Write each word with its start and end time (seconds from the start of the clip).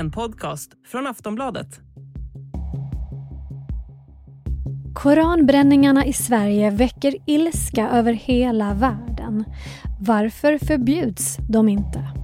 en 0.00 0.10
podcast 0.10 0.70
från 0.86 1.06
Aftonbladet. 1.06 1.80
Koranbränningarna 4.94 6.06
i 6.06 6.12
Sverige 6.12 6.70
väcker 6.70 7.16
ilska 7.26 7.90
över 7.90 8.12
hela 8.12 8.74
världen. 8.74 9.44
Varför 10.00 10.58
förbjuds 10.58 11.36
de 11.48 11.68
inte? 11.68 12.19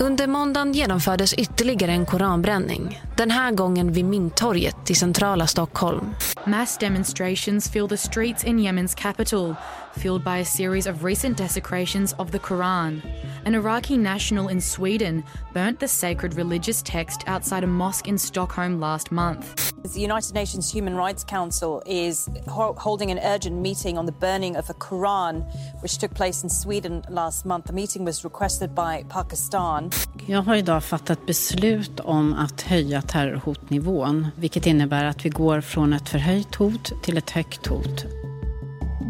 Under 0.00 0.26
måndagen 0.26 0.72
genomfördes 0.72 1.34
ytterligare 1.34 1.92
en 1.92 2.06
koranbränning. 2.06 3.02
Den 3.16 3.30
här 3.30 3.52
gången 3.52 3.92
vid 3.92 4.04
Mynttorget 4.04 4.90
i 4.90 4.94
centrala 4.94 5.46
Stockholm. 5.46 6.14
Mass 6.46 6.78
demonstrations 6.78 7.70
fill 7.70 7.88
the 7.88 7.96
streets 7.96 8.44
in 8.44 8.58
Yemen's 8.58 8.94
capital, 8.94 9.54
fueled 9.96 10.24
by 10.24 10.40
a 10.40 10.44
series 10.44 10.86
of 10.86 11.04
recent 11.04 11.38
desecrations 11.38 12.12
of 12.12 12.30
the 12.30 12.38
Quran. 12.38 13.00
An 13.44 13.54
Iraqi 13.54 13.96
national 13.96 14.50
in 14.50 14.60
Sweden 14.60 15.22
burnt 15.52 15.80
the 15.80 15.88
sacred 15.88 16.34
religious 16.34 16.82
text 16.82 17.20
outside 17.26 17.64
a 17.64 17.66
mosque 17.66 18.08
in 18.08 18.18
Stockholm 18.18 18.80
last 18.80 19.12
month. 19.12 19.73
The 19.92 20.00
United 20.00 20.34
Nations 20.34 20.72
Human 20.74 20.96
Rights 20.96 21.24
Council 21.24 21.82
is 21.86 22.28
ho- 22.46 22.74
holding 22.78 23.10
an 23.12 23.18
urgent 23.18 23.56
meeting 23.62 23.98
on 23.98 24.06
the 24.06 24.12
burning 24.12 24.56
of 24.56 24.70
a 24.70 24.72
Quran, 24.72 25.44
which 25.82 25.98
took 25.98 26.14
place 26.14 26.42
in 26.44 26.50
Sweden 26.50 27.02
last 27.10 27.44
month. 27.44 27.66
The 27.66 27.72
meeting 27.72 28.04
was 28.06 28.24
requested 28.24 28.70
by 28.74 29.04
Pakistan. 29.10 29.90
Jag 30.26 30.42
har 30.42 30.54
idag 30.54 30.84
fattat 30.84 31.26
beslut 31.26 32.00
om 32.00 32.32
att 32.34 32.62
höja 32.62 33.02
terrorhotnivån, 33.02 34.26
vilket 34.36 34.66
innebär 34.66 35.04
att 35.04 35.24
vi 35.24 35.28
går 35.28 35.60
från 35.60 35.92
ett 35.92 36.08
förhöjt 36.08 36.54
hot 36.54 36.92
till 37.02 37.16
ett 37.18 37.30
högt 37.30 37.66
hot. 37.66 38.04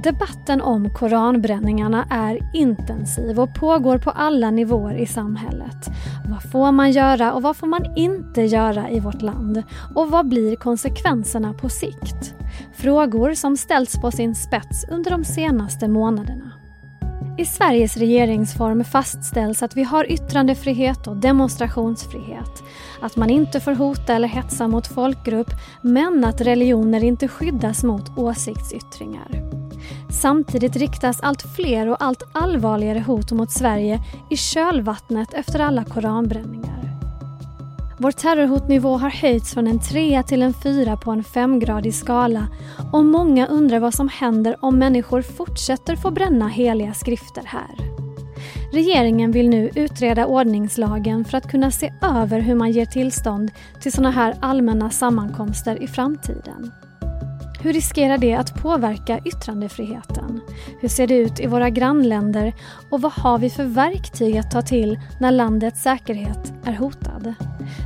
Debatten 0.05 0.61
om 0.61 0.91
koranbränningarna 0.91 2.07
är 2.11 2.51
intensiv 2.55 3.41
och 3.41 3.55
pågår 3.55 3.99
på 3.99 4.11
alla 4.11 4.51
nivåer 4.51 4.95
i 4.95 5.07
samhället. 5.07 5.89
Vad 6.29 6.43
får 6.53 6.73
man 6.73 6.91
göra 6.91 7.33
och 7.33 7.43
vad 7.43 7.57
får 7.57 7.67
man 7.67 7.97
inte 7.97 8.43
göra 8.43 8.91
i 8.91 9.01
vårt 9.01 9.23
land? 9.23 9.63
Och 9.95 10.11
vad 10.11 10.29
blir 10.29 10.57
konsekvenserna 10.57 11.53
på 11.53 11.69
sikt? 11.69 12.35
Frågor 12.73 13.35
som 13.35 13.57
ställts 13.57 14.01
på 14.01 14.11
sin 14.11 14.35
spets 14.35 14.85
under 14.91 15.11
de 15.11 15.25
senaste 15.25 15.89
månaderna. 15.89 16.53
I 17.39 17.45
Sveriges 17.45 17.97
regeringsform 17.97 18.85
fastställs 18.85 19.63
att 19.63 19.77
vi 19.77 19.83
har 19.83 20.13
yttrandefrihet 20.13 21.07
och 21.07 21.17
demonstrationsfrihet. 21.17 22.63
Att 23.01 23.17
man 23.17 23.31
inte 23.31 23.61
får 23.61 23.75
hota 23.75 24.15
eller 24.15 24.29
hetsa 24.29 24.69
mot 24.69 24.87
folkgrupp 24.87 25.51
men 25.83 26.25
att 26.25 26.41
religioner 26.41 27.05
inte 27.05 27.29
skyddas 27.29 27.85
mot 27.85 28.19
åsiktsyttringar. 28.19 29.64
Samtidigt 30.11 30.77
riktas 30.77 31.21
allt 31.21 31.43
fler 31.57 31.89
och 31.89 31.97
allt 32.05 32.23
allvarligare 32.33 33.01
hot 33.01 33.33
mot 33.33 33.51
Sverige 33.51 34.01
i 34.31 34.37
kölvattnet 34.37 35.35
efter 35.35 35.61
alla 35.61 35.85
koranbränningar. 35.85 36.75
Vår 37.99 38.13
terrorhotnivå 38.13 38.97
har 38.97 39.11
höjts 39.11 39.55
från 39.55 39.67
en 39.67 39.81
trea 39.81 40.23
till 40.23 40.43
en 40.43 40.55
fyra 40.55 40.97
på 40.97 41.11
en 41.11 41.25
femgradig 41.25 41.95
skala 41.95 42.49
och 42.93 43.05
många 43.05 43.47
undrar 43.47 43.79
vad 43.79 43.95
som 43.95 44.09
händer 44.09 44.57
om 44.61 44.79
människor 44.79 45.23
fortsätter 45.23 45.97
få 45.97 46.11
bränna 46.11 46.49
heliga 46.49 46.95
skrifter 46.95 47.43
här. 47.47 47.95
Regeringen 48.73 49.33
vill 49.33 49.49
nu 49.49 49.71
utreda 49.75 50.27
ordningslagen 50.27 51.25
för 51.25 51.39
att 51.39 51.51
kunna 51.51 51.71
se 51.71 51.93
över 52.03 52.41
hur 52.41 52.55
man 52.55 52.71
ger 52.71 52.87
tillstånd 52.87 53.51
till 53.81 53.93
sådana 53.93 54.11
här 54.11 54.37
allmänna 54.41 54.91
sammankomster 54.91 55.83
i 55.83 55.87
framtiden. 55.87 56.73
Hur 57.65 57.73
riskerar 57.73 58.19
det 58.19 58.35
att 58.35 58.63
påverka 58.63 59.21
yttrandefriheten? 59.25 60.41
Hur 60.81 60.89
ser 60.89 61.07
det 61.07 61.17
ut 61.17 61.41
i 61.41 61.47
våra 61.47 61.71
grannländer 61.71 62.53
och 62.91 63.01
vad 63.01 63.13
har 63.13 63.39
vi 63.39 63.51
för 63.51 63.65
verktyg 63.65 64.37
att 64.37 64.51
ta 64.51 64.63
till 64.63 65.01
när 65.21 65.31
landets 65.31 65.83
säkerhet 65.83 66.53
är 66.65 66.73
hotad? 66.73 67.35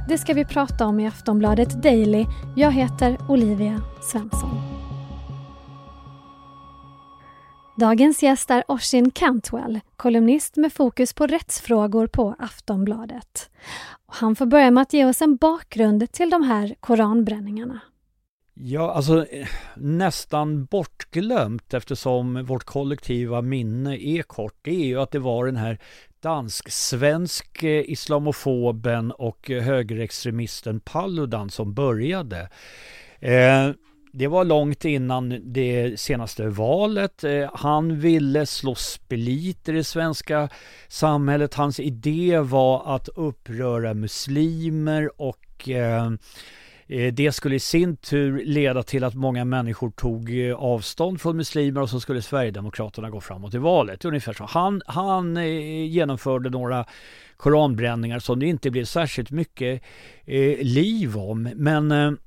Det 0.08 0.18
ska 0.18 0.34
vi 0.34 0.44
prata 0.44 0.86
om 0.86 1.00
i 1.00 1.06
Aftonbladet 1.06 1.82
Daily. 1.82 2.26
Jag 2.56 2.72
heter 2.72 3.18
Olivia 3.28 3.80
Svensson. 4.02 4.50
Dagens 7.76 8.22
gäst 8.22 8.50
är 8.50 8.64
Oshin 8.68 9.10
Cantwell, 9.10 9.80
kolumnist 9.96 10.56
med 10.56 10.72
fokus 10.72 11.12
på 11.12 11.26
rättsfrågor 11.26 12.06
på 12.06 12.34
Aftonbladet. 12.38 13.50
Han 14.06 14.36
får 14.36 14.46
börja 14.46 14.70
med 14.70 14.82
att 14.82 14.92
ge 14.92 15.04
oss 15.04 15.22
en 15.22 15.36
bakgrund 15.36 16.12
till 16.12 16.30
de 16.30 16.42
här 16.42 16.74
koranbränningarna. 16.80 17.80
Ja, 18.60 18.92
alltså 18.92 19.26
eh, 19.26 19.48
nästan 19.76 20.64
bortglömt 20.64 21.74
eftersom 21.74 22.44
vårt 22.44 22.64
kollektiva 22.64 23.42
minne 23.42 23.96
är 23.96 24.22
kort. 24.22 24.58
Det 24.62 24.70
är 24.70 24.86
ju 24.86 25.00
att 25.00 25.10
det 25.10 25.18
var 25.18 25.46
den 25.46 25.56
här 25.56 25.78
dansk-svensk 26.20 27.62
islamofoben 27.62 29.12
och 29.12 29.48
högerextremisten 29.48 30.80
Paludan 30.80 31.50
som 31.50 31.74
började. 31.74 32.48
Eh, 33.20 33.70
det 34.12 34.26
var 34.26 34.44
långt 34.44 34.84
innan 34.84 35.52
det 35.52 36.00
senaste 36.00 36.48
valet. 36.48 37.24
Eh, 37.24 37.50
han 37.54 38.00
ville 38.00 38.46
slå 38.46 38.74
split 38.74 39.68
i 39.68 39.72
det 39.72 39.84
svenska 39.84 40.48
samhället. 40.88 41.54
Hans 41.54 41.80
idé 41.80 42.38
var 42.38 42.94
att 42.94 43.08
uppröra 43.08 43.94
muslimer 43.94 45.20
och 45.20 45.68
eh, 45.68 46.10
Eh, 46.88 47.12
det 47.12 47.32
skulle 47.32 47.56
i 47.56 47.60
sin 47.60 47.96
tur 47.96 48.44
leda 48.44 48.82
till 48.82 49.04
att 49.04 49.14
många 49.14 49.44
människor 49.44 49.90
tog 49.90 50.40
eh, 50.40 50.54
avstånd 50.54 51.20
från 51.20 51.36
muslimer 51.36 51.80
och 51.80 51.90
så 51.90 52.00
skulle 52.00 52.22
Sverigedemokraterna 52.22 53.10
gå 53.10 53.20
framåt 53.20 53.54
i 53.54 53.58
valet. 53.58 54.04
Ungefär 54.04 54.32
så. 54.32 54.44
Han, 54.44 54.82
han 54.86 55.36
eh, 55.36 55.86
genomförde 55.86 56.50
några 56.50 56.86
koranbränningar 57.36 58.18
som 58.18 58.40
det 58.40 58.46
inte 58.46 58.70
blev 58.70 58.84
särskilt 58.84 59.30
mycket 59.30 59.82
liv 60.60 61.16
om. 61.16 61.42
Men 61.54 62.18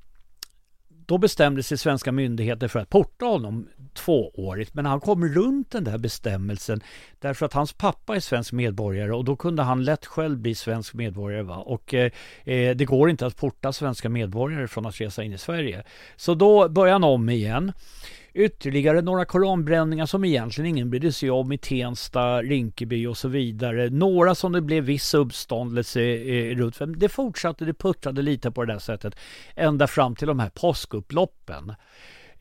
då 1.06 1.18
bestämde 1.18 1.64
sig 1.64 1.78
svenska 1.78 2.12
myndigheter 2.12 2.68
för 2.68 2.80
att 2.80 2.90
porta 2.90 3.26
honom 3.26 3.68
tvåårigt. 3.94 4.74
Men 4.74 4.86
han 4.86 5.00
kom 5.00 5.28
runt 5.28 5.72
den 5.72 5.84
där 5.84 5.98
bestämmelsen 5.98 6.82
därför 7.20 7.46
att 7.46 7.54
hans 7.54 7.74
pappa 7.74 8.16
är 8.16 8.20
svensk 8.20 8.52
medborgare 8.54 9.12
och 9.12 9.26
då 9.26 9.36
kunde 9.36 9.64
han 9.64 9.84
lätt 9.84 10.06
själv 10.06 10.38
bli 10.38 10.56
svensk 10.56 10.94
medborgare. 10.94 11.44
Va? 11.44 11.58
Och 11.58 11.94
eh, 11.94 12.12
eh 12.46 12.76
det 12.76 12.86
går 12.86 13.10
inte 13.10 13.26
att 13.26 13.38
porta 13.38 13.74
svenska 13.74 14.10
medborgare 14.10 14.68
från 14.68 14.86
att 14.86 15.02
resa 15.02 15.24
in 15.24 15.34
i 15.34 15.38
Sverige. 15.38 15.84
Så 16.16 16.34
då 16.34 16.70
började 16.70 16.94
han 16.94 17.04
om 17.04 17.30
igen 17.30 17.72
ytterligare 18.34 19.02
några 19.02 19.26
koranbränningar 19.26 20.06
som 20.06 20.26
egentligen 20.26 20.70
ingen 20.70 20.90
brydde 20.90 21.12
sig 21.12 21.30
om 21.32 21.52
i 21.52 21.58
Tensta, 21.58 22.42
Rinkeby 22.42 23.08
och 23.08 23.18
så 23.18 23.28
vidare. 23.28 23.90
Några 23.90 24.36
som 24.36 24.52
det 24.52 24.62
blev 24.62 24.84
viss 24.84 25.14
uppståndelse 25.14 26.02
eh, 26.02 26.56
runt. 26.56 27.00
Det 27.00 27.10
fortsatte, 27.10 27.66
det 27.66 27.74
puttrade 27.74 28.22
lite 28.22 28.52
på 28.52 28.66
det 28.66 28.74
där 28.74 28.80
sättet 28.80 29.16
ända 29.56 29.88
fram 29.88 30.16
till 30.16 30.28
de 30.28 30.40
här 30.40 30.50
påskupploppen. 30.50 31.74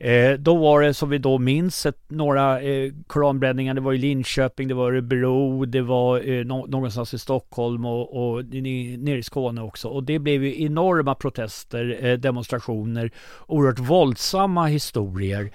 Eh, 0.03 0.33
då 0.33 0.55
var 0.55 0.81
det 0.81 0.93
som 0.93 1.09
vi 1.09 1.17
då 1.17 1.37
minns 1.37 1.85
ett, 1.85 1.97
några 2.07 2.61
eh, 2.61 2.91
koranbränningar. 3.07 3.73
Det 3.73 3.81
var 3.81 3.93
i 3.93 3.97
Linköping, 3.97 4.67
det 4.67 4.73
var 4.73 4.91
Örebro, 4.91 5.65
det 5.65 5.81
var 5.81 6.29
eh, 6.29 6.45
no 6.45 6.65
någonstans 6.67 7.13
i 7.13 7.19
Stockholm 7.19 7.85
och, 7.85 8.33
och 8.33 8.45
nere 8.45 9.17
i 9.17 9.23
Skåne 9.23 9.61
också. 9.61 9.87
Och 9.87 10.03
det 10.03 10.19
blev 10.19 10.43
ju 10.43 10.63
enorma 10.63 11.15
protester, 11.15 12.05
eh, 12.05 12.17
demonstrationer, 12.17 13.11
oerhört 13.47 13.79
våldsamma 13.79 14.65
historier. 14.65 15.51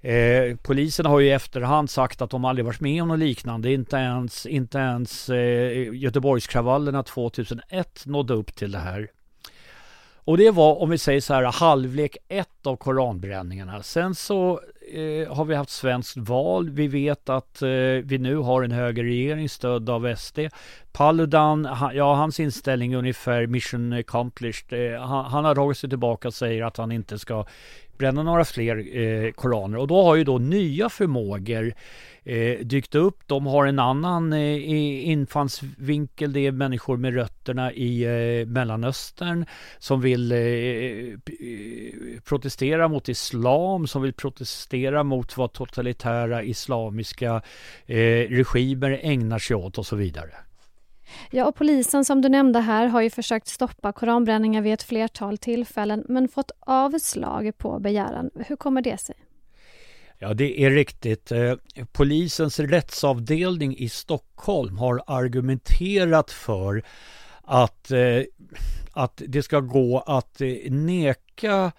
Eh, 0.00 0.56
polisen 0.62 1.06
har 1.06 1.20
ju 1.20 1.26
i 1.26 1.30
efterhand 1.30 1.90
sagt 1.90 2.22
att 2.22 2.30
de 2.30 2.44
aldrig 2.44 2.64
varit 2.64 2.80
med 2.80 3.02
om 3.02 3.08
något 3.08 3.18
liknande. 3.18 3.72
Inte 3.72 3.96
ens, 3.96 4.46
inte 4.46 4.78
ens 4.78 5.28
eh, 5.30 5.94
Göteborgskravallerna 5.94 7.02
2001 7.02 8.02
nådde 8.06 8.34
upp 8.34 8.54
till 8.54 8.72
det 8.72 8.78
här. 8.78 9.08
Och 10.30 10.38
det 10.38 10.50
var, 10.50 10.82
om 10.82 10.90
vi 10.90 10.98
säger 10.98 11.20
så 11.20 11.34
här, 11.34 11.42
halvlek 11.42 12.16
ett 12.28 12.66
av 12.66 12.76
koranbränningarna. 12.76 13.82
Sen 13.82 14.14
så 14.14 14.60
eh, 14.90 15.34
har 15.34 15.44
vi 15.44 15.54
haft 15.54 15.70
svenskt 15.70 16.16
val. 16.16 16.70
Vi 16.70 16.88
vet 16.88 17.28
att 17.28 17.62
eh, 17.62 17.68
vi 18.04 18.18
nu 18.18 18.36
har 18.36 18.62
en 18.62 18.72
högerregering 18.72 19.48
stödd 19.48 19.90
av 19.90 20.14
SD. 20.16 20.38
Paludan, 20.92 21.64
han, 21.64 21.96
ja 21.96 22.14
hans 22.14 22.40
inställning 22.40 22.92
är 22.92 22.96
ungefär 22.96 23.46
mission 23.46 23.92
accomplished. 23.92 24.72
Eh, 24.72 25.00
han, 25.00 25.24
han, 25.24 25.44
har 25.44 25.54
dragit 25.54 25.78
sig 25.78 25.90
tillbaka 25.90 26.28
och 26.28 26.34
säger 26.34 26.62
att 26.62 26.76
han 26.76 26.92
inte 26.92 27.18
ska 27.18 27.44
bränna 28.00 28.22
några 28.22 28.44
fler 28.44 28.96
eh, 28.96 29.32
koraner. 29.32 29.78
Och 29.78 29.86
då 29.86 30.02
har 30.02 30.16
ju 30.16 30.24
då 30.24 30.38
nya 30.38 30.88
förmågor 30.88 31.74
eh, 32.24 32.58
dykt 32.58 32.94
upp. 32.94 33.18
De 33.26 33.46
har 33.46 33.66
en 33.66 33.78
annan 33.78 34.32
eh, 34.32 35.08
infallsvinkel. 35.10 36.32
Det 36.32 36.46
är 36.46 36.52
människor 36.52 36.96
med 36.96 37.14
rötterna 37.14 37.72
i 37.72 38.02
eh, 38.02 38.46
Mellanöstern 38.46 39.46
som 39.78 40.00
vill 40.00 40.32
eh, 40.32 40.38
eh 40.38 41.14
protestera 42.24 42.88
mot 42.88 43.08
islam, 43.08 43.86
som 43.86 44.02
vill 44.02 44.12
protestera 44.12 44.79
mot 45.02 45.36
vad 45.36 45.52
totalitära 45.52 46.42
islamiska 46.42 47.42
eh, 47.86 47.96
regimer 48.28 49.00
ägnar 49.02 49.38
sig 49.38 49.56
åt 49.56 49.78
och 49.78 49.86
så 49.86 49.96
vidare. 49.96 50.30
Ja, 51.30 51.46
och 51.46 51.54
polisen 51.54 52.04
som 52.04 52.22
du 52.22 52.28
nämnde 52.28 52.60
här 52.60 52.86
har 52.86 53.00
ju 53.00 53.10
försökt 53.10 53.46
stoppa 53.46 53.92
koranbränningar 53.92 54.62
vid 54.62 54.72
ett 54.72 54.82
flertal 54.82 55.38
tillfällen 55.38 56.04
men 56.08 56.28
fått 56.28 56.50
avslag 56.60 57.58
på 57.58 57.78
begäran. 57.78 58.30
Hur 58.34 58.56
kommer 58.56 58.82
det 58.82 59.00
sig? 59.00 59.14
Ja, 60.18 60.34
det 60.34 60.64
är 60.64 60.70
riktigt. 60.70 61.32
Eh, 61.32 61.54
polisens 61.92 62.60
rättsavdelning 62.60 63.76
i 63.76 63.88
Stockholm 63.88 64.78
har 64.78 65.02
argumenterat 65.06 66.30
för 66.30 66.82
att 67.42 67.90
eh, 67.90 68.22
att 68.92 69.22
det 69.26 69.42
ska 69.42 69.60
gå 69.60 69.98
att 69.98 70.40
eh, 70.40 70.48
neka 70.70 71.72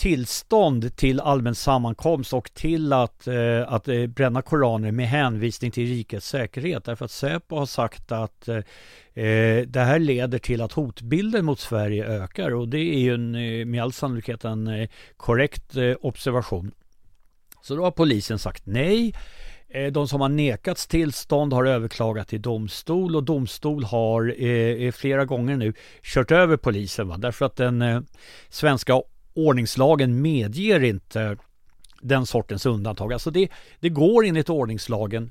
tillstånd 0.00 0.96
till 0.96 1.20
allmän 1.20 1.54
sammankomst 1.54 2.32
och 2.32 2.54
till 2.54 2.92
att, 2.92 3.26
eh, 3.26 3.72
att 3.72 3.88
eh, 3.88 4.06
bränna 4.06 4.42
koraner 4.42 4.92
med 4.92 5.08
hänvisning 5.08 5.70
till 5.70 5.86
rikets 5.86 6.28
säkerhet. 6.28 6.84
Därför 6.84 7.04
att 7.04 7.10
Säpo 7.10 7.56
har 7.56 7.66
sagt 7.66 8.12
att 8.12 8.48
eh, 8.48 8.56
eh, 9.24 9.66
det 9.66 9.80
här 9.80 9.98
leder 9.98 10.38
till 10.38 10.62
att 10.62 10.72
hotbilden 10.72 11.44
mot 11.44 11.60
Sverige 11.60 12.04
ökar 12.04 12.54
och 12.54 12.68
det 12.68 12.78
är 12.78 12.98
ju 12.98 13.14
en, 13.14 13.34
eh, 13.34 13.66
med 13.66 13.82
all 13.82 13.92
sannolikhet 13.92 14.44
en 14.44 14.66
eh, 14.66 14.88
korrekt 15.16 15.76
observation. 16.00 16.72
Så 17.62 17.76
då 17.76 17.84
har 17.84 17.90
polisen 17.90 18.38
sagt 18.38 18.66
nej. 18.66 19.14
De 19.92 20.08
som 20.08 20.20
har 20.20 20.28
nekats 20.28 20.86
tillstånd 20.86 21.52
har 21.52 21.64
överklagat 21.64 22.28
till 22.28 22.42
domstol 22.42 23.16
och 23.16 23.24
domstol 23.24 23.84
har 23.84 24.42
eh, 24.44 24.92
flera 24.92 25.24
gånger 25.24 25.56
nu 25.56 25.72
kört 26.02 26.30
över 26.30 26.56
polisen. 26.56 27.08
Va? 27.08 27.16
Därför 27.16 27.46
att 27.46 27.56
den 27.56 27.82
eh, 27.82 28.00
svenska 28.48 28.94
ordningslagen 29.34 30.22
medger 30.22 30.84
inte 30.84 31.36
den 32.00 32.26
sortens 32.26 32.66
undantag. 32.66 33.12
Alltså 33.12 33.30
det, 33.30 33.48
det 33.80 33.88
går 33.88 34.26
enligt 34.26 34.50
ordningslagen 34.50 35.30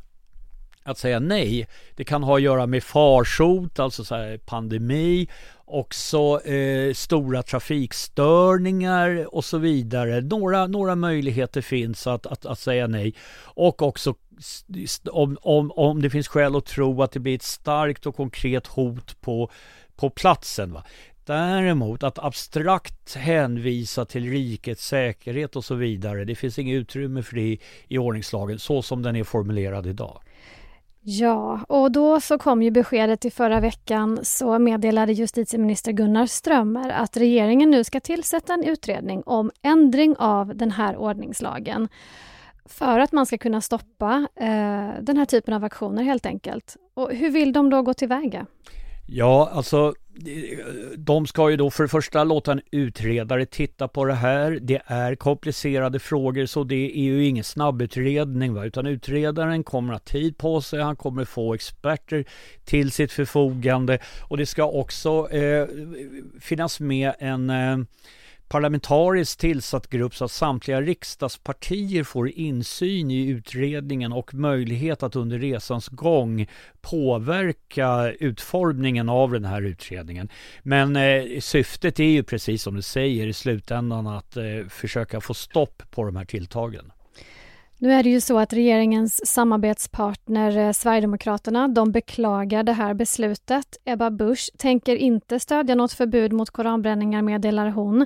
att 0.84 0.98
säga 0.98 1.20
nej. 1.20 1.68
Det 1.96 2.04
kan 2.04 2.24
ha 2.24 2.36
att 2.36 2.42
göra 2.42 2.68
med 2.68 2.84
farsot, 2.84 3.80
alltså 3.80 4.06
så 4.06 4.38
pandemi, 4.46 5.28
också 5.66 6.42
eh, 6.46 6.94
stora 6.94 7.44
trafikstörningar 7.44 9.36
och 9.36 9.46
så 9.46 9.58
vidare. 9.58 10.22
Några, 10.22 10.68
några 10.68 10.96
möjligheter 10.96 11.62
finns 11.62 12.08
att, 12.08 12.26
att, 12.26 12.46
att 12.46 12.60
säga 12.60 12.88
nej. 12.88 13.14
Och 13.42 13.82
också 13.82 14.16
om, 15.12 15.38
om, 15.42 15.72
om 15.72 16.02
det 16.02 16.10
finns 16.10 16.28
skäl 16.28 16.56
att 16.56 16.66
tro 16.66 17.02
att 17.04 17.12
det 17.12 17.20
blir 17.20 17.36
ett 17.36 17.44
starkt 17.44 18.06
och 18.06 18.16
konkret 18.16 18.68
hot 18.68 19.22
på, 19.22 19.52
på 19.96 20.10
platsen. 20.10 20.74
Va? 20.74 20.84
Däremot 21.30 22.04
att 22.04 22.20
abstrakt 22.20 23.16
hänvisa 23.16 24.06
till 24.06 24.30
rikets 24.30 24.88
säkerhet 24.88 25.56
och 25.56 25.66
så 25.66 25.76
vidare, 25.76 26.26
det 26.26 26.36
finns 26.36 26.60
inget 26.60 26.82
utrymme 26.82 27.24
för 27.24 27.36
det 27.36 27.58
i 27.88 27.98
ordningslagen 27.98 28.60
så 28.60 28.82
som 28.82 29.02
den 29.02 29.16
är 29.16 29.24
formulerad 29.24 29.88
idag. 29.88 30.22
Ja, 31.02 31.60
och 31.68 31.92
då 31.92 32.22
så 32.22 32.38
kom 32.38 32.64
ju 32.64 32.72
beskedet 32.72 33.26
i 33.26 33.32
förra 33.32 33.60
veckan 33.60 34.20
så 34.24 34.60
meddelade 34.60 35.14
justitieminister 35.14 35.92
Gunnar 35.92 36.26
Strömmer 36.26 36.90
att 36.90 37.18
regeringen 37.18 37.72
nu 37.72 37.84
ska 37.84 38.00
tillsätta 38.00 38.54
en 38.54 38.64
utredning 38.64 39.24
om 39.26 39.52
ändring 39.62 40.16
av 40.18 40.56
den 40.56 40.72
här 40.72 40.98
ordningslagen 40.98 41.88
för 42.66 43.00
att 43.00 43.12
man 43.12 43.26
ska 43.26 43.38
kunna 43.38 43.62
stoppa 43.62 44.28
eh, 44.36 45.02
den 45.02 45.18
här 45.18 45.26
typen 45.26 45.54
av 45.54 45.64
aktioner 45.64 46.04
helt 46.04 46.26
enkelt. 46.26 46.76
Och 46.94 47.12
hur 47.12 47.30
vill 47.30 47.54
de 47.54 47.70
då 47.70 47.82
gå 47.82 47.94
tillväga? 47.94 48.46
Ja, 49.12 49.50
alltså 49.54 49.94
de 50.98 51.28
ska 51.28 51.50
ju 51.50 51.58
då 51.58 51.70
för 51.70 51.84
det 51.84 51.90
första 51.90 52.24
låta 52.24 52.52
en 52.52 52.62
utredare 52.72 53.46
titta 53.46 53.88
på 53.88 54.06
det 54.06 54.14
här. 54.14 54.60
Det 54.62 54.82
är 54.86 55.16
komplicerade 55.16 56.00
frågor 56.00 56.46
så 56.46 56.64
det 56.64 57.00
är 57.00 57.04
ju 57.04 57.26
ingen 57.26 57.44
snabbutredning 57.44 58.54
va? 58.54 58.66
utan 58.66 58.86
utredaren 58.86 59.64
kommer 59.64 59.94
att 59.94 60.10
ha 60.10 60.20
tid 60.20 60.38
på 60.38 60.62
sig. 60.62 60.82
Han 60.82 60.96
kommer 60.96 61.26
få 61.26 61.54
experter 61.54 62.26
till 62.66 62.92
sitt 62.92 63.12
förfogande 63.12 64.00
och 64.22 64.38
det 64.38 64.46
ska 64.46 64.64
också 64.64 65.32
eh, 65.32 65.68
finnas 66.40 66.80
med 66.80 67.14
en 67.20 67.50
eh, 67.50 67.78
parlamentariskt 68.50 69.40
tillsatt 69.40 69.90
grupp 69.90 70.16
så 70.16 70.26
att 70.26 70.32
samtliga 70.32 70.82
riksdagspartier 70.82 72.04
får 72.04 72.30
insyn 72.30 73.12
i 73.12 73.28
utredningen 73.28 74.14
och 74.14 74.34
möjlighet 74.34 75.04
att 75.04 75.16
under 75.16 75.40
resans 75.40 75.88
gång 75.88 76.48
påverka 76.82 78.12
utformningen 78.20 79.10
av 79.10 79.32
den 79.32 79.46
här 79.46 79.62
utredningen. 79.62 80.30
Men 80.64 80.96
eh, 80.96 81.40
syftet 81.40 82.00
är 82.00 82.04
ju 82.04 82.24
precis 82.24 82.64
som 82.64 82.76
du 82.76 82.82
säger 82.82 83.28
i 83.28 83.34
slutändan 83.34 84.08
att 84.08 84.38
eh, 84.38 84.44
försöka 84.70 85.22
få 85.22 85.34
stopp 85.34 85.84
på 85.92 86.04
de 86.04 86.16
här 86.16 86.26
tilltagen. 86.26 86.92
Nu 87.82 87.92
är 87.94 88.04
det 88.04 88.10
ju 88.10 88.22
så 88.22 88.40
att 88.40 88.54
regeringens 88.54 89.28
samarbetspartner 89.28 90.58
eh, 90.58 90.72
Sverigedemokraterna, 90.72 91.68
de 91.68 91.92
beklagar 91.92 92.64
det 92.64 92.74
här 92.74 92.94
beslutet. 92.94 93.78
Ebba 93.86 94.10
Busch 94.10 94.50
tänker 94.58 94.96
inte 94.96 95.40
stödja 95.40 95.76
något 95.76 95.94
förbud 95.94 96.34
mot 96.34 96.50
koranbränningar, 96.50 97.22
meddelar 97.22 97.70
hon. 97.70 98.06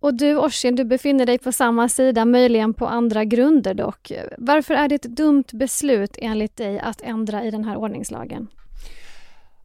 Och 0.00 0.14
du 0.14 0.36
Oisin, 0.36 0.76
du 0.76 0.84
befinner 0.84 1.26
dig 1.26 1.38
på 1.38 1.52
samma 1.52 1.88
sida, 1.88 2.24
möjligen 2.24 2.74
på 2.74 2.86
andra 2.86 3.24
grunder 3.24 3.74
dock. 3.74 4.12
Varför 4.38 4.74
är 4.74 4.88
det 4.88 4.94
ett 4.94 5.16
dumt 5.16 5.44
beslut 5.52 6.18
enligt 6.18 6.56
dig 6.56 6.78
att 6.78 7.00
ändra 7.00 7.44
i 7.44 7.50
den 7.50 7.64
här 7.64 7.76
ordningslagen? 7.76 8.48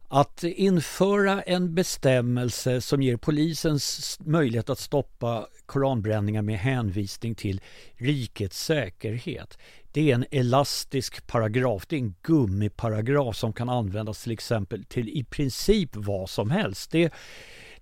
Att 0.08 0.44
införa 0.44 1.42
en 1.42 1.74
bestämmelse 1.74 2.80
som 2.80 3.02
ger 3.02 3.16
polisen 3.16 3.78
möjlighet 4.18 4.70
att 4.70 4.78
stoppa 4.78 5.46
koranbränningar 5.66 6.42
med 6.42 6.58
hänvisning 6.58 7.34
till 7.34 7.60
rikets 7.94 8.64
säkerhet. 8.64 9.58
Det 9.92 10.10
är 10.10 10.14
en 10.14 10.24
elastisk 10.30 11.26
paragraf, 11.26 11.86
det 11.86 11.96
är 11.96 12.00
en 12.00 12.14
gummiparagraf 12.22 13.36
som 13.36 13.52
kan 13.52 13.68
användas 13.68 14.22
till 14.22 14.32
exempel 14.32 14.84
till 14.84 15.08
i 15.08 15.24
princip 15.24 15.96
vad 15.96 16.30
som 16.30 16.50
helst. 16.50 16.90
Det 16.90 17.12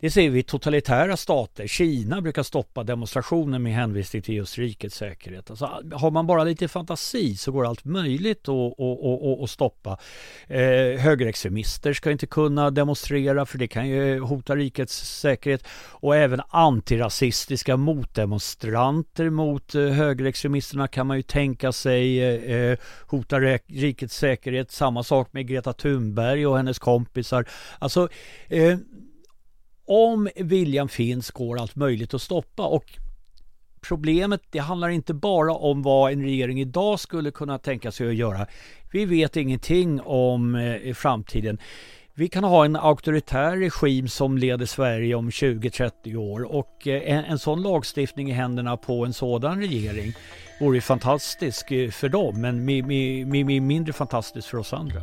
det 0.05 0.11
ser 0.11 0.31
vi 0.31 0.39
i 0.39 0.43
totalitära 0.43 1.17
stater. 1.17 1.67
Kina 1.67 2.21
brukar 2.21 2.43
stoppa 2.43 2.85
demonstrationer 2.85 3.59
med 3.59 3.73
hänvisning 3.73 4.23
till 4.23 4.35
just 4.35 4.59
rikets 4.59 4.97
säkerhet. 4.97 5.51
Alltså, 5.51 5.83
har 5.93 6.11
man 6.11 6.27
bara 6.27 6.45
lite 6.45 6.69
fantasi 6.69 7.37
så 7.37 7.53
går 7.53 7.67
allt 7.67 7.85
möjligt 7.85 8.49
att, 8.49 9.51
stoppa. 9.51 9.99
Eh, 10.47 11.01
högerextremister 11.01 11.93
ska 11.93 12.11
inte 12.11 12.27
kunna 12.27 12.71
demonstrera 12.71 13.47
för 13.47 13.59
det 13.59 13.69
kan 13.69 13.89
ju 13.89 14.21
hota 14.21 14.56
rikets 14.56 15.21
säkerhet. 15.21 15.65
Och 15.91 16.17
även 16.17 16.41
antirasistiska 16.49 17.77
motdemonstranter 17.77 19.31
mot 19.31 19.75
eh, 19.75 19.83
högerextremisterna 19.83 20.89
kan 20.89 21.06
man 21.06 21.17
ju 21.17 21.23
tänka 21.23 21.73
sig 21.73 22.19
eh, 22.23 22.56
eh 22.56 22.79
hotar 23.06 23.61
rikets 23.67 24.17
säkerhet. 24.17 24.71
Samma 24.71 25.03
sak 25.03 25.33
med 25.33 25.47
Greta 25.49 25.73
Thunberg 25.73 26.47
och 26.47 26.56
hennes 26.56 26.79
kompisar. 26.79 27.45
Alltså 27.79 28.09
eh, 28.49 28.79
om 29.87 30.29
viljan 30.37 30.89
finns 30.89 31.31
går 31.31 31.61
allt 31.61 31.77
möjligt 31.77 32.15
att 32.15 32.23
stoppa 32.23 32.67
och 32.67 32.99
problemet 33.81 34.41
det 34.51 34.59
handlar 34.59 34.89
inte 34.89 35.15
bara 35.15 35.53
om 35.53 35.83
vad 35.83 36.13
en 36.13 36.23
regering 36.23 36.61
idag 36.61 37.01
skulle 37.01 37.31
kunna 37.31 37.59
tänka 37.59 37.93
sig 37.93 38.09
att 38.09 38.15
göra. 38.15 38.47
Vi 38.93 39.05
vet 39.05 39.37
ingenting 39.37 40.01
om 40.01 40.55
eh, 40.55 40.95
framtiden. 40.95 41.59
Vi 42.17 42.29
kan 42.29 42.45
ha 42.45 42.65
en 42.65 42.77
auktoritär 42.77 43.56
regim 43.56 44.08
som 44.08 44.39
leder 44.39 44.67
Sverige 44.67 45.15
om 45.15 45.31
20-30 45.31 46.17
år 46.17 46.55
och 46.55 46.87
eh, 46.87 47.13
en, 47.13 47.25
en 47.25 47.39
sån 47.39 47.63
lagstiftning 47.63 48.31
i 48.31 48.32
händerna 48.32 48.77
på 48.77 49.05
en 49.05 49.13
sådan 49.13 49.61
regering 49.61 50.13
vore 50.61 50.81
fantastisk 50.81 51.70
eh, 51.70 51.91
för 51.91 52.08
dem 52.08 52.41
men 52.41 52.65
mindre 53.67 53.93
fantastisk 53.93 54.49
för 54.49 54.58
oss 54.58 54.73
andra 54.73 55.01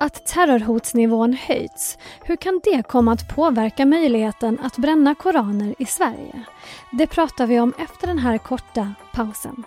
att 0.00 0.26
terrorhotsnivån 0.26 1.32
höjts. 1.32 1.98
Hur 2.20 2.36
kan 2.36 2.60
det 2.64 2.82
komma 2.88 3.12
att 3.12 3.28
påverka 3.28 3.86
möjligheten 3.86 4.58
att 4.62 4.76
bränna 4.76 5.14
koraner 5.14 5.74
i 5.78 5.86
Sverige? 5.86 6.44
Det 6.92 7.06
pratar 7.06 7.46
vi 7.46 7.60
om 7.60 7.72
efter 7.78 8.06
den 8.06 8.18
här 8.18 8.38
korta 8.38 8.94
pausen. 9.12 9.64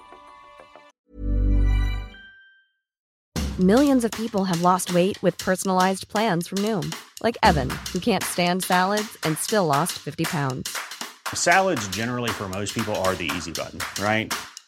Millions 3.59 4.05
of 4.05 4.11
people 4.11 4.43
have 4.43 4.61
lost 4.61 4.89
weight 4.91 5.23
with 5.23 5.45
personalized 5.45 6.09
plans 6.09 6.49
from 6.49 6.61
Noom. 6.61 6.91
Like 7.23 7.37
Evan, 7.43 7.69
who 7.93 7.99
can't 7.99 8.23
stand 8.23 8.63
salads 8.63 9.17
and 9.25 9.37
still 9.37 9.65
lost 9.65 9.91
50 9.91 10.25
pounds. 10.25 10.69
Salads 11.35 11.87
generally 11.95 12.31
for 12.31 12.47
most 12.47 12.75
people 12.75 12.95
are 12.95 13.15
the 13.15 13.31
easy 13.37 13.51
button, 13.51 13.79
right? 14.03 14.33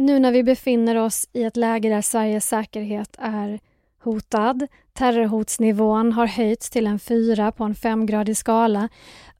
nu 0.00 0.18
när 0.18 0.32
vi 0.32 0.42
befinner 0.42 0.96
oss 0.96 1.28
i 1.32 1.42
ett 1.42 1.56
läge 1.56 1.88
där 1.88 2.02
Sveriges 2.02 2.48
säkerhet 2.48 3.16
är 3.18 3.60
hotad, 4.02 4.66
terrorhotsnivån 4.92 6.12
har 6.12 6.26
höjts 6.26 6.70
till 6.70 6.86
en 6.86 6.98
fyra 6.98 7.52
på 7.52 7.64
en 7.64 7.74
femgradig 7.74 8.36
skala. 8.36 8.88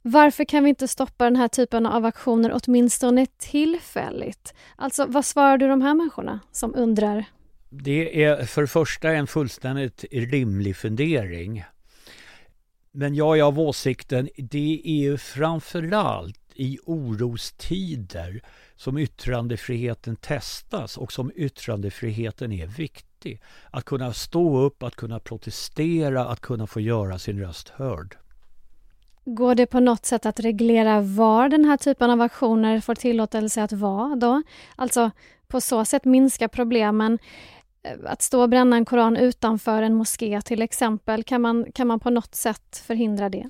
Varför 0.03 0.45
kan 0.45 0.65
vi 0.65 0.71
inte 0.71 0.89
stoppa 0.89 1.25
den 1.25 1.37
här 1.37 1.49
typen 1.49 1.87
av 1.87 2.05
aktioner 2.05 2.61
åtminstone 2.63 3.27
tillfälligt? 3.27 4.55
Alltså, 4.77 5.07
vad 5.09 5.25
svarar 5.25 5.59
du 5.59 5.69
de 5.69 5.83
här 5.83 5.95
människorna 5.95 6.41
som 6.53 6.75
undrar? 6.75 7.25
Det 7.69 8.25
är 8.25 8.45
för 8.45 8.61
det 8.61 8.69
första 8.69 9.11
en 9.13 9.27
fullständigt 9.27 10.05
rimlig 10.13 10.77
fundering. 10.77 11.65
Men 12.93 13.15
jag 13.15 13.39
är 13.39 13.43
av 13.43 13.61
åsikten, 13.61 14.29
det 14.37 14.83
är 14.85 15.01
ju 15.03 15.19
framförallt 15.19 16.41
i 16.55 16.79
orostider 16.87 18.43
som 18.81 18.99
yttrandefriheten 18.99 20.17
testas 20.17 20.99
och 20.99 21.13
som 21.13 21.33
yttrandefriheten 21.35 22.53
är 22.53 22.67
viktig. 22.67 23.41
Att 23.71 23.85
kunna 23.85 24.13
stå 24.13 24.59
upp, 24.59 24.83
att 24.83 24.97
kunna 24.97 25.21
protestera, 25.21 26.25
att 26.25 26.41
kunna 26.41 26.67
få 26.67 26.81
göra 26.81 27.19
sin 27.19 27.41
röst 27.41 27.69
hörd. 27.69 28.17
Går 29.25 29.55
det 29.55 29.67
på 29.67 29.81
något 29.81 30.07
sätt 30.07 30.27
att 30.27 30.41
reglera 30.41 31.01
var 31.01 31.49
den 31.49 31.65
här 31.65 31.77
typen 31.77 32.11
av 32.11 32.21
aktioner 32.21 32.81
får 32.81 32.95
tillåtelse 32.95 33.63
att 33.63 33.73
vara 33.73 34.17
då? 34.17 34.43
Alltså 34.77 35.11
på 35.49 35.61
så 35.61 35.85
sätt 35.85 36.05
minska 36.05 36.49
problemen. 36.49 37.19
Eh, 37.83 37.93
att 38.07 38.23
stå 38.23 38.43
och 38.43 38.49
bränna 38.49 38.77
en 38.77 38.85
koran 38.85 39.17
utanför 39.17 39.83
en 39.83 39.95
moské 39.95 40.41
till 40.41 40.63
exempel, 40.63 41.25
kan 41.25 41.41
man, 41.41 41.73
kan 41.73 41.87
man 41.87 42.01
på 42.01 42.11
något 42.11 42.35
sätt 42.35 42.83
förhindra 42.87 43.29
det? 43.29 43.49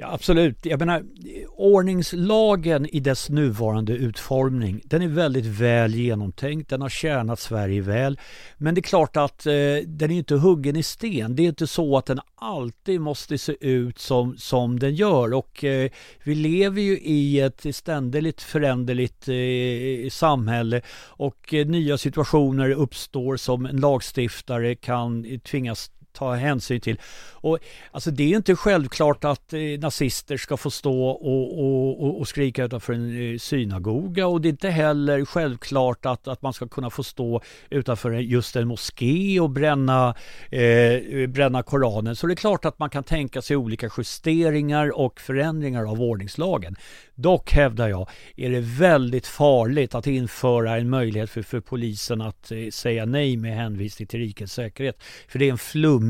Ja, 0.00 0.12
absolut. 0.12 0.66
Jag 0.66 0.78
menar, 0.78 1.02
ordningslagen 1.48 2.86
i 2.86 3.00
dess 3.00 3.30
nuvarande 3.30 3.92
utformning, 3.92 4.80
den 4.84 5.02
är 5.02 5.08
väldigt 5.08 5.46
väl 5.46 5.94
genomtänkt. 5.94 6.70
Den 6.70 6.82
har 6.82 6.88
tjänat 6.88 7.40
Sverige 7.40 7.80
väl. 7.80 8.18
Men 8.56 8.74
det 8.74 8.78
är 8.78 8.82
klart 8.82 9.16
att 9.16 9.46
eh, 9.46 9.52
den 9.86 10.10
är 10.10 10.16
inte 10.16 10.34
huggen 10.34 10.76
i 10.76 10.82
sten. 10.82 11.36
Det 11.36 11.42
är 11.42 11.48
inte 11.48 11.66
så 11.66 11.98
att 11.98 12.06
den 12.06 12.20
alltid 12.34 13.00
måste 13.00 13.38
se 13.38 13.56
ut 13.60 13.98
som, 13.98 14.36
som 14.38 14.78
den 14.78 14.94
gör. 14.94 15.34
Och 15.34 15.64
eh, 15.64 15.90
vi 16.24 16.34
lever 16.34 16.82
ju 16.82 16.98
i 16.98 17.40
ett 17.40 17.76
ständigt 17.76 18.42
föränderligt 18.42 19.28
eh, 19.28 20.10
samhälle 20.10 20.82
och 21.04 21.54
eh, 21.54 21.66
nya 21.66 21.98
situationer 21.98 22.70
uppstår 22.70 23.36
som 23.36 23.66
en 23.66 23.76
lagstiftare 23.76 24.74
kan 24.74 25.40
tvingas 25.40 25.90
ta 26.20 26.34
hänsyn 26.34 26.80
till. 26.80 27.00
Och, 27.42 27.58
alltså 27.90 28.10
det 28.10 28.32
är 28.32 28.36
inte 28.36 28.56
självklart 28.56 29.24
att 29.24 29.52
eh, 29.52 29.60
nazister 29.80 30.36
ska 30.36 30.56
få 30.56 30.70
stå 30.70 31.04
och, 31.08 31.58
och, 31.58 32.20
och, 32.20 32.28
skrika 32.28 32.64
utanför 32.64 32.92
en 32.92 33.32
eh, 33.32 33.38
synagoga 33.38 34.26
och 34.26 34.40
det 34.40 34.48
är 34.48 34.50
inte 34.50 34.70
heller 34.70 35.24
självklart 35.24 36.06
att, 36.06 36.28
att 36.28 36.42
man 36.42 36.52
ska 36.52 36.68
kunna 36.68 36.90
få 36.90 37.02
stå 37.02 37.40
utanför 37.70 38.12
just 38.12 38.56
en 38.56 38.68
moské 38.68 39.40
och 39.40 39.50
bränna, 39.50 40.14
eh, 40.50 41.26
bränna 41.28 41.62
Koranen. 41.62 42.16
Så 42.16 42.26
det 42.26 42.32
är 42.32 42.36
klart 42.36 42.64
att 42.64 42.78
man 42.78 42.90
kan 42.90 43.04
tänka 43.04 43.42
sig 43.42 43.56
olika 43.56 43.90
justeringar 43.98 44.98
och 44.98 45.20
förändringar 45.20 45.84
av 45.90 46.02
ordningslagen. 46.02 46.76
Dock 47.14 47.52
hävdar 47.52 47.88
jag 47.88 48.08
är 48.36 48.50
det 48.50 48.60
väldigt 48.60 49.26
farligt 49.26 49.94
att 49.94 50.06
införa 50.06 50.76
en 50.76 50.90
möjlighet 50.90 51.30
för, 51.30 51.42
för 51.42 51.60
polisen 51.60 52.20
att 52.20 52.52
eh, 52.52 52.70
säga 52.70 53.04
nej 53.04 53.36
med 53.36 53.56
hänvisning 53.56 54.08
till 54.08 54.20
rikets 54.20 54.52
säkerhet. 54.52 55.02
För 55.28 55.38
det 55.38 55.48
är 55.48 55.52
en 55.52 55.58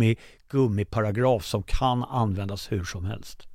flummig 0.00 0.18
gummiparagraf 0.48 1.44
som 1.44 1.62
kan 1.62 2.04
användas 2.04 2.72
hur 2.72 2.84
som 2.84 3.04
helst. 3.04 3.46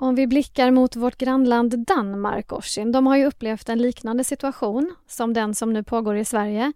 Om 0.00 0.14
vi 0.14 0.26
blickar 0.26 0.70
mot 0.70 0.96
vårt 0.96 1.16
grannland 1.16 1.86
Danmark, 1.86 2.52
Oshin, 2.52 2.92
de 2.92 3.06
har 3.06 3.16
ju 3.16 3.26
upplevt 3.26 3.68
en 3.68 3.78
liknande 3.78 4.24
situation 4.24 4.94
som 5.08 5.34
den 5.34 5.54
som 5.54 5.72
nu 5.72 5.82
pågår 5.82 6.16
i 6.16 6.24
Sverige. 6.24 6.72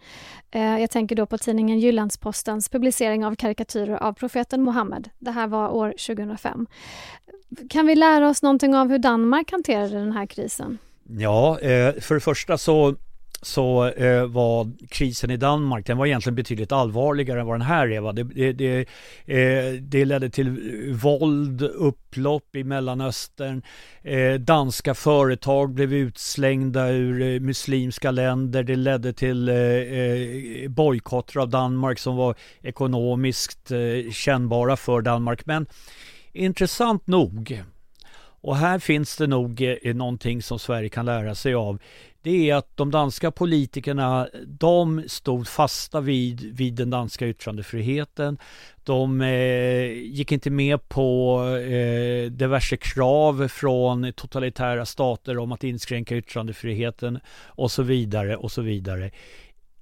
Eh, 0.50 0.80
jag 0.80 0.90
tänker 0.90 1.16
då 1.16 1.26
på 1.26 1.38
tidningen 1.38 1.80
Jyllandspostens 1.80 2.68
publicering 2.68 3.24
av 3.24 3.34
karikatyrer 3.34 4.02
av 4.02 4.12
profeten 4.12 4.64
Muhammed. 4.64 5.10
Det 5.18 5.30
här 5.30 5.46
var 5.46 5.68
år 5.68 5.94
2005. 6.06 6.66
Kan 7.70 7.86
vi 7.86 7.94
lära 7.94 8.28
oss 8.28 8.42
någonting 8.42 8.74
av 8.74 8.88
hur 8.88 8.98
Danmark 8.98 9.52
hanterade 9.52 9.98
den 9.98 10.12
här 10.12 10.26
krisen? 10.26 10.78
Ja, 11.08 11.58
eh, 11.60 12.00
för 12.00 12.14
det 12.14 12.20
första 12.20 12.58
så 12.58 12.96
så 13.42 13.88
eh, 13.88 14.26
var 14.26 14.70
krisen 14.88 15.30
i 15.30 15.36
Danmark, 15.36 15.86
den 15.86 15.98
var 15.98 16.06
egentligen 16.06 16.34
betydligt 16.34 16.72
allvarligare 16.72 17.40
än 17.40 17.46
vad 17.46 17.54
den 17.54 17.66
här 17.66 17.88
är. 17.88 18.00
Va? 18.00 18.12
Det, 18.12 18.22
det, 18.22 18.52
det, 18.52 18.80
eh, 19.24 19.72
det 19.72 20.04
ledde 20.04 20.30
till 20.30 20.50
våld, 21.02 21.62
upplopp 21.62 22.56
i 22.56 22.64
Mellanöstern. 22.64 23.62
Eh, 24.02 24.34
danska 24.34 24.94
företag 24.94 25.74
blev 25.74 25.92
utslängda 25.92 26.88
ur 26.88 27.22
eh, 27.22 27.40
muslimska 27.40 28.10
länder. 28.10 28.62
Det 28.62 28.76
ledde 28.76 29.12
till 29.12 29.48
eh, 29.48 29.56
eh 29.56 30.68
bojkotter 30.68 31.40
av 31.40 31.48
Danmark 31.48 31.98
som 31.98 32.16
var 32.16 32.34
ekonomiskt 32.62 33.70
eh, 33.70 34.12
kännbara 34.12 34.76
för 34.76 35.00
Danmark. 35.00 35.46
Men 35.46 35.66
intressant 36.32 37.06
nog 37.06 37.62
och 38.42 38.56
här 38.56 38.78
finns 38.78 39.16
det 39.16 39.26
nog 39.26 39.62
eh, 39.82 39.94
någonting 39.94 40.42
som 40.42 40.58
Sverige 40.58 40.88
kan 40.88 41.06
lära 41.06 41.34
sig 41.34 41.54
av 41.54 41.78
det 42.22 42.50
är 42.50 42.54
att 42.54 42.76
de 42.76 42.90
danska 42.90 43.30
politikerna 43.30 44.28
de 44.46 45.04
stod 45.06 45.48
fasta 45.48 46.00
vid, 46.00 46.40
vid 46.40 46.74
den 46.74 46.90
danska 46.90 47.26
yttrandefriheten. 47.26 48.38
De 48.84 49.20
eh, 49.20 49.92
gick 49.92 50.32
inte 50.32 50.50
med 50.50 50.88
på 50.88 51.40
eh, 51.56 52.30
diverse 52.30 52.76
krav 52.76 53.48
från 53.48 54.12
totalitära 54.12 54.86
stater 54.86 55.38
om 55.38 55.52
att 55.52 55.64
inskränka 55.64 56.16
yttrandefriheten 56.16 57.20
och 57.46 57.70
så 57.70 57.82
vidare 57.82 58.36
och 58.36 58.52
så 58.52 58.62
vidare. 58.62 59.10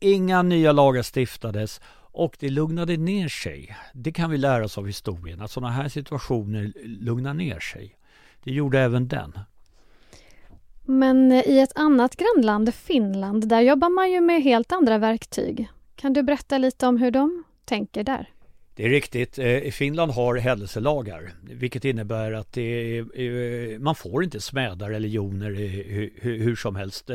Inga 0.00 0.42
nya 0.42 0.72
lagar 0.72 1.02
stiftades 1.02 1.80
och 2.12 2.36
det 2.38 2.48
lugnade 2.48 2.96
ner 2.96 3.28
sig. 3.28 3.76
Det 3.94 4.12
kan 4.12 4.30
vi 4.30 4.38
lära 4.38 4.64
oss 4.64 4.78
av 4.78 4.86
historien, 4.86 5.40
att 5.40 5.50
sådana 5.50 5.72
här 5.72 5.88
situationer 5.88 6.72
lugnar 6.84 7.34
ner 7.34 7.60
sig. 7.60 7.96
Det 8.44 8.52
gjorde 8.52 8.80
även 8.80 9.08
den. 9.08 9.32
Men 10.90 11.32
eh, 11.32 11.48
i 11.48 11.60
ett 11.60 11.72
annat 11.74 12.16
grannland, 12.16 12.74
Finland, 12.74 13.48
där 13.48 13.60
jobbar 13.60 13.88
man 13.88 14.10
ju 14.10 14.20
med 14.20 14.42
helt 14.42 14.72
andra 14.72 14.98
verktyg. 14.98 15.68
Kan 15.96 16.12
du 16.12 16.22
berätta 16.22 16.58
lite 16.58 16.86
om 16.86 16.96
hur 16.96 17.10
de 17.10 17.44
tänker 17.64 18.04
där? 18.04 18.28
Det 18.74 18.84
är 18.84 18.88
riktigt. 18.88 19.38
Eh, 19.38 19.60
Finland 19.60 20.12
har 20.12 20.36
hädelselagar, 20.36 21.32
vilket 21.42 21.84
innebär 21.84 22.32
att 22.32 22.56
är, 22.56 23.20
eh, 23.20 23.78
man 23.78 23.94
får 23.94 24.24
inte 24.24 24.40
smäda 24.40 24.90
religioner 24.90 25.50
hur 26.22 26.56
som 26.56 26.76
helst. 26.76 27.10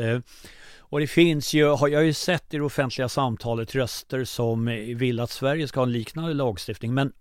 Och 0.78 1.00
det 1.00 1.06
finns 1.06 1.54
ju, 1.54 1.64
har 1.64 1.88
jag 1.88 2.04
ju 2.04 2.12
sett 2.12 2.54
i 2.54 2.56
det 2.56 2.62
offentliga 2.62 3.08
samtalet 3.08 3.74
röster 3.74 4.24
som 4.24 4.66
vill 4.96 5.20
att 5.20 5.30
Sverige 5.30 5.68
ska 5.68 5.80
ha 5.80 5.86
en 5.86 5.92
liknande 5.92 6.34
lagstiftning, 6.34 6.94
men 6.94 7.12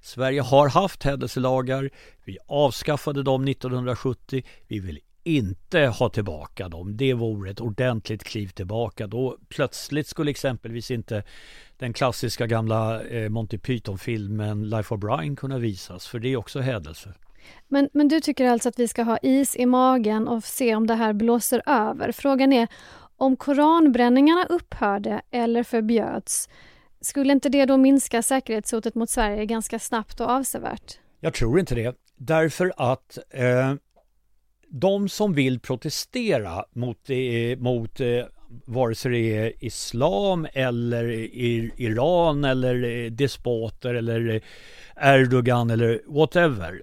Sverige 0.00 0.40
har 0.40 0.68
haft 0.68 1.02
hädelselagar. 1.02 1.90
Vi 2.24 2.38
avskaffade 2.46 3.22
dem 3.22 3.48
1970. 3.48 4.42
Vi 4.68 4.78
vill 4.78 4.98
inte 5.36 5.80
ha 5.80 6.08
tillbaka 6.08 6.68
dem. 6.68 6.96
Det 6.96 7.14
vore 7.14 7.50
ett 7.50 7.60
ordentligt 7.60 8.24
kliv 8.24 8.48
tillbaka. 8.48 9.06
Då 9.06 9.36
plötsligt 9.48 10.06
skulle 10.06 10.30
exempelvis 10.30 10.90
inte 10.90 11.22
den 11.78 11.92
klassiska 11.92 12.46
gamla 12.46 13.02
eh, 13.02 13.28
Monty 13.28 13.58
Python-filmen 13.58 14.70
Life 14.70 14.94
of 14.94 15.00
Brian 15.00 15.36
kunna 15.36 15.58
visas, 15.58 16.06
för 16.06 16.18
det 16.18 16.28
är 16.28 16.36
också 16.36 16.60
hädelse. 16.60 17.14
Men, 17.68 17.88
men 17.92 18.08
du 18.08 18.20
tycker 18.20 18.46
alltså 18.50 18.68
att 18.68 18.78
vi 18.78 18.88
ska 18.88 19.02
ha 19.02 19.18
is 19.22 19.56
i 19.56 19.66
magen 19.66 20.28
och 20.28 20.44
se 20.44 20.74
om 20.74 20.86
det 20.86 20.94
här 20.94 21.12
blåser 21.12 21.62
över? 21.66 22.12
Frågan 22.12 22.52
är, 22.52 22.68
om 23.16 23.36
koranbränningarna 23.36 24.44
upphörde 24.44 25.20
eller 25.30 25.62
förbjöds, 25.62 26.48
skulle 27.00 27.32
inte 27.32 27.48
det 27.48 27.66
då 27.66 27.76
minska 27.76 28.22
säkerhetshotet 28.22 28.94
mot 28.94 29.10
Sverige 29.10 29.46
ganska 29.46 29.78
snabbt 29.78 30.20
och 30.20 30.30
avsevärt? 30.30 30.98
Jag 31.20 31.34
tror 31.34 31.60
inte 31.60 31.74
det. 31.74 31.96
Därför 32.16 32.72
att 32.76 33.18
eh, 33.30 33.74
de 34.70 35.08
som 35.08 35.34
vill 35.34 35.60
protestera 35.60 36.64
mot, 36.72 37.10
eh, 37.10 37.58
mot 37.58 38.00
eh, 38.00 38.24
vare 38.64 38.94
sig 38.94 39.12
det 39.12 39.36
är 39.36 39.64
islam 39.64 40.46
eller 40.52 41.04
Iran 41.80 42.44
eller 42.44 42.84
eh, 42.84 43.10
despoter 43.10 43.94
eller 43.94 44.28
eh, 44.28 44.40
Erdogan 45.14 45.70
eller 45.70 46.00
whatever. 46.06 46.82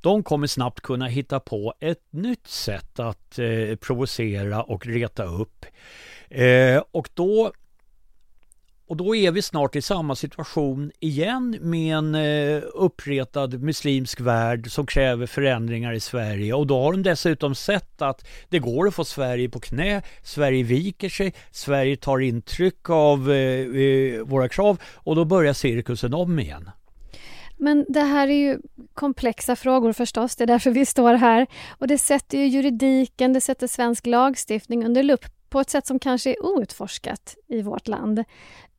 De 0.00 0.22
kommer 0.22 0.46
snabbt 0.46 0.80
kunna 0.80 1.06
hitta 1.06 1.40
på 1.40 1.74
ett 1.80 2.04
nytt 2.10 2.46
sätt 2.46 3.00
att 3.00 3.38
eh, 3.38 3.76
provocera 3.76 4.62
och 4.62 4.86
reta 4.86 5.24
upp. 5.24 5.66
Eh, 6.28 6.82
och 6.90 7.08
då 7.14 7.52
och 8.88 8.96
då 8.96 9.16
är 9.16 9.30
vi 9.30 9.42
snart 9.42 9.76
i 9.76 9.82
samma 9.82 10.16
situation 10.16 10.90
igen 11.00 11.58
med 11.60 11.96
en 11.96 12.14
eh, 12.14 12.62
uppretad 12.74 13.62
muslimsk 13.62 14.20
värld 14.20 14.70
som 14.70 14.86
kräver 14.86 15.26
förändringar 15.26 15.92
i 15.92 16.00
Sverige. 16.00 16.54
Och 16.54 16.66
då 16.66 16.82
har 16.82 16.92
de 16.92 17.02
dessutom 17.02 17.54
sett 17.54 18.02
att 18.02 18.26
det 18.48 18.58
går 18.58 18.88
att 18.88 18.94
få 18.94 19.04
Sverige 19.04 19.48
på 19.48 19.60
knä. 19.60 20.02
Sverige 20.22 20.62
viker 20.62 21.08
sig, 21.08 21.34
Sverige 21.50 21.96
tar 21.96 22.18
intryck 22.18 22.90
av 22.90 23.32
eh, 23.32 23.36
eh, 23.36 24.22
våra 24.22 24.48
krav 24.48 24.80
och 24.94 25.16
då 25.16 25.24
börjar 25.24 25.52
cirkusen 25.52 26.14
om 26.14 26.38
igen. 26.38 26.70
Men 27.58 27.86
det 27.88 28.00
här 28.00 28.28
är 28.28 28.48
ju 28.48 28.58
komplexa 28.94 29.56
frågor 29.56 29.92
förstås, 29.92 30.36
det 30.36 30.44
är 30.44 30.46
därför 30.46 30.70
vi 30.70 30.86
står 30.86 31.14
här. 31.14 31.46
Och 31.68 31.88
det 31.88 31.98
sätter 31.98 32.38
ju 32.38 32.46
juridiken, 32.46 33.32
det 33.32 33.40
sätter 33.40 33.66
svensk 33.66 34.06
lagstiftning 34.06 34.84
under 34.84 35.02
lupp 35.02 35.24
på 35.48 35.60
ett 35.60 35.70
sätt 35.70 35.86
som 35.86 35.98
kanske 35.98 36.30
är 36.30 36.46
outforskat 36.46 37.36
i 37.48 37.62
vårt 37.62 37.88
land. 37.88 38.24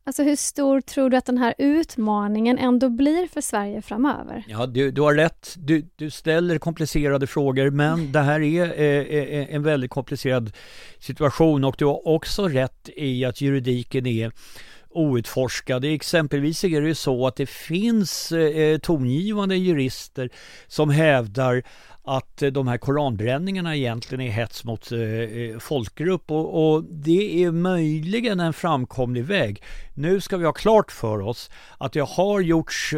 Alltså 0.08 0.22
hur 0.22 0.36
stor 0.36 0.80
tror 0.80 1.10
du 1.10 1.16
att 1.16 1.24
den 1.24 1.38
här 1.38 1.54
utmaningen 1.58 2.58
ändå 2.58 2.88
blir 2.88 3.28
för 3.28 3.40
Sverige 3.40 3.82
framöver? 3.82 4.44
Ja, 4.48 4.66
du, 4.66 4.90
du 4.90 5.00
har 5.00 5.14
rätt. 5.14 5.54
Du, 5.56 5.88
du 5.96 6.10
ställer 6.10 6.58
komplicerade 6.58 7.26
frågor, 7.26 7.70
men 7.70 8.12
det 8.12 8.20
här 8.20 8.40
är 8.40 8.64
eh, 8.64 9.18
eh, 9.18 9.40
eh 9.40 9.54
en 9.54 9.62
väldigt 9.62 9.90
komplicerad 9.90 10.52
situation 10.98 11.64
och 11.64 11.74
du 11.78 11.84
har 11.84 12.08
också 12.08 12.48
rätt 12.48 12.88
i 12.96 13.24
att 13.24 13.40
juridiken 13.40 14.06
är 14.06 14.32
outforskade. 14.88 15.88
Exempelvis 15.88 16.64
är 16.64 16.80
det 16.80 16.88
ju 16.88 16.94
så 16.94 17.26
att 17.26 17.36
det 17.36 17.48
finns 17.48 18.32
eh, 18.32 18.40
eh 18.40 18.78
tongivande 18.78 19.56
jurister 19.56 20.30
som 20.66 20.90
hävdar 20.90 21.62
att 22.08 22.42
eh, 22.42 22.50
de 22.50 22.68
här 22.68 22.78
koranbränningarna 22.78 23.76
egentligen 23.76 24.20
är 24.20 24.30
hets 24.30 24.64
mot 24.64 24.92
eh, 24.92 25.00
eh, 25.00 25.58
folkgrupp 25.58 26.30
och, 26.30 26.72
och, 26.72 26.84
det 26.84 27.44
är 27.44 27.50
möjligen 27.50 28.40
en 28.40 28.52
framkomlig 28.52 29.24
väg. 29.24 29.62
Nu 29.94 30.20
ska 30.20 30.36
vi 30.36 30.44
ha 30.44 30.52
klart 30.52 30.92
för 30.92 31.20
oss 31.20 31.50
att 31.78 31.92
det 31.92 32.08
har 32.08 32.40
gjorts 32.40 32.94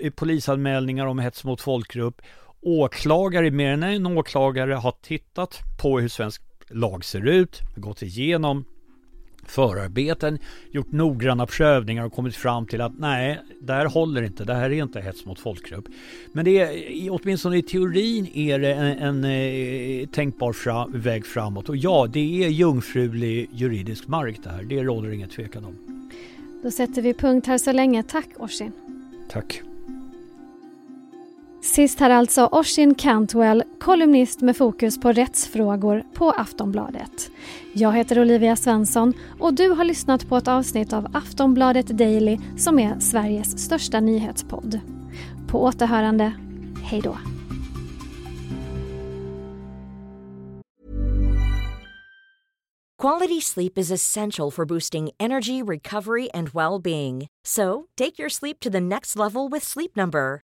eh, 0.00 0.10
polisanmälningar 0.10 1.06
om 1.06 1.18
hets 1.18 1.44
mot 1.44 1.60
folkgrupp. 1.60 2.22
Åklagare, 2.62 3.50
mer 3.50 3.72
än 3.72 3.82
en 3.82 4.06
åklagare 4.06 4.74
har 4.74 4.94
tittat 5.02 5.58
på 5.82 6.00
hur 6.00 6.08
svensk 6.08 6.42
lag 6.68 7.04
ser 7.04 7.28
ut, 7.28 7.60
gått 7.76 8.02
igenom 8.02 8.64
förarbeten, 9.50 10.38
gjort 10.70 10.92
noggranna 10.92 11.46
prövningar 11.46 12.04
och 12.04 12.12
kommit 12.12 12.36
fram 12.36 12.66
till 12.66 12.80
att 12.80 12.98
nej, 12.98 13.38
det 13.60 13.72
här 13.72 13.86
håller 13.86 14.22
inte, 14.22 14.44
det 14.44 14.54
här 14.54 14.70
är 14.70 14.82
inte 14.82 15.00
hets 15.00 15.24
mot 15.24 15.38
folkgrupp. 15.38 15.84
Men 16.32 16.44
det 16.44 16.60
är, 16.60 17.08
åtminstone 17.10 17.56
i 17.56 17.62
teorin 17.62 18.30
är 18.34 18.58
det 18.58 18.74
en, 18.74 18.98
en, 18.98 19.24
eh, 19.24 20.08
tänkbar 20.08 20.52
fra, 20.52 20.86
väg 20.86 21.26
framåt. 21.26 21.68
Och 21.68 21.76
ja, 21.76 22.06
det 22.12 22.44
är 22.44 22.48
jungfrulig 22.48 23.48
juridisk 23.52 24.08
mark 24.08 24.36
det 24.42 24.50
här, 24.50 24.62
det 24.62 24.82
råder 24.82 25.10
ingen 25.10 25.28
tvekan 25.28 25.64
om. 25.64 25.76
Då 26.62 26.70
sätter 26.70 27.02
vi 27.02 27.14
punkt 27.14 27.46
här 27.46 27.58
så 27.58 27.72
länge. 27.72 28.02
Tack 28.02 28.28
Orsin. 28.36 28.72
Tack. 29.28 29.62
Sist 31.62 32.00
här 32.00 32.10
alltså 32.10 32.48
Oshin 32.52 32.94
Cantwell, 32.94 33.64
kolumnist 33.80 34.40
med 34.40 34.56
fokus 34.56 35.00
på 35.00 35.12
rättsfrågor 35.12 36.04
på 36.14 36.30
Aftonbladet. 36.30 37.30
Jag 37.72 37.92
heter 37.92 38.20
Olivia 38.20 38.56
Svensson 38.56 39.14
och 39.40 39.54
du 39.54 39.68
har 39.68 39.84
lyssnat 39.84 40.28
på 40.28 40.36
ett 40.36 40.48
avsnitt 40.48 40.92
av 40.92 41.06
Aftonbladet 41.16 41.86
Daily 41.86 42.38
som 42.58 42.78
är 42.78 43.00
Sveriges 43.00 43.64
största 43.64 44.00
nyhetspodd. 44.00 44.80
På 45.48 45.62
återhörande, 45.62 46.32
hej 46.82 47.00
då. 47.00 47.16
Quality 53.02 53.40
sleep 53.40 53.78
is 53.78 53.90
essential 53.90 54.50
for 54.50 54.64
boosting 54.64 55.10
energy, 55.18 55.62
recovery 55.62 56.28
and 56.34 56.48
well-being. 56.48 57.26
So, 57.46 57.84
take 57.96 58.18
your 58.18 58.28
sleep 58.28 58.60
to 58.60 58.70
the 58.70 58.80
next 58.80 59.16
level 59.16 59.48
with 59.52 59.66
Sleep 59.66 59.96
Number. 59.96 60.40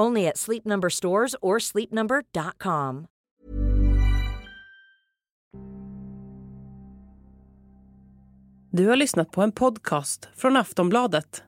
Only 0.00 0.26
at 0.26 0.36
Sleep 0.38 0.64
Number 0.64 0.90
stores 0.90 1.36
or 1.42 1.58
sleepnumber.com. 1.58 3.06
Du 8.70 8.88
har 8.88 8.96
lyssnat 8.96 9.30
på 9.30 9.42
en 9.42 9.52
podcast 9.52 10.28
från 10.36 10.56
Aftonbladet. 10.56 11.42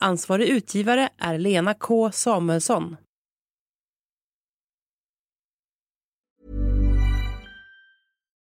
Ansvarig 0.00 0.48
utgivare 0.48 1.08
är 1.18 1.38
Lena 1.38 1.74
K 1.74 2.12
Samuelsson. 2.12 2.96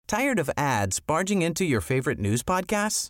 Tired 0.08 0.40
of 0.40 0.50
ads 0.58 1.06
barging 1.06 1.44
into 1.44 1.64
your 1.64 1.82
favorite 1.82 2.20
news 2.20 2.44
podcasts? 2.44 3.10